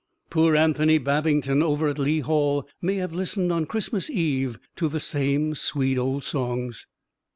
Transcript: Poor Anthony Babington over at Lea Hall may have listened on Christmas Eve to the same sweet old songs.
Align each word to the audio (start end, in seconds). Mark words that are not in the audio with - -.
Poor 0.31 0.55
Anthony 0.55 0.97
Babington 0.97 1.61
over 1.61 1.87
at 1.87 1.99
Lea 1.99 2.21
Hall 2.21 2.67
may 2.81 2.95
have 2.95 3.13
listened 3.13 3.51
on 3.51 3.67
Christmas 3.67 4.09
Eve 4.09 4.57
to 4.75 4.89
the 4.89 4.99
same 4.99 5.53
sweet 5.53 5.99
old 5.99 6.23
songs. 6.23 6.87